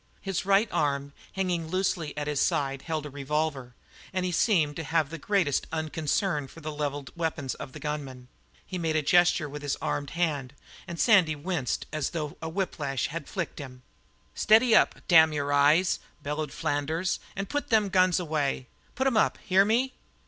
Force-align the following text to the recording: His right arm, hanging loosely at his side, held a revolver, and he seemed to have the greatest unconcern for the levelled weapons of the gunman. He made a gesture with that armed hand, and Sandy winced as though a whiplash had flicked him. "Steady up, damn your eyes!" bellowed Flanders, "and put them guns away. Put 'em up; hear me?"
His 0.19 0.47
right 0.47 0.67
arm, 0.71 1.13
hanging 1.33 1.67
loosely 1.67 2.17
at 2.17 2.25
his 2.25 2.41
side, 2.41 2.81
held 2.81 3.05
a 3.05 3.11
revolver, 3.11 3.75
and 4.11 4.25
he 4.25 4.31
seemed 4.31 4.75
to 4.77 4.83
have 4.83 5.11
the 5.11 5.19
greatest 5.19 5.67
unconcern 5.71 6.47
for 6.47 6.59
the 6.59 6.71
levelled 6.71 7.15
weapons 7.15 7.53
of 7.53 7.71
the 7.73 7.79
gunman. 7.79 8.27
He 8.65 8.79
made 8.79 8.95
a 8.95 9.03
gesture 9.03 9.47
with 9.47 9.61
that 9.61 9.75
armed 9.79 10.09
hand, 10.17 10.55
and 10.87 10.99
Sandy 10.99 11.35
winced 11.35 11.85
as 11.93 12.09
though 12.09 12.35
a 12.41 12.49
whiplash 12.49 13.09
had 13.09 13.29
flicked 13.29 13.59
him. 13.59 13.83
"Steady 14.33 14.73
up, 14.75 14.99
damn 15.07 15.33
your 15.33 15.53
eyes!" 15.53 15.99
bellowed 16.23 16.51
Flanders, 16.51 17.19
"and 17.35 17.47
put 17.47 17.67
them 17.69 17.89
guns 17.89 18.19
away. 18.19 18.65
Put 18.95 19.05
'em 19.05 19.17
up; 19.17 19.37
hear 19.45 19.63
me?" 19.63 19.93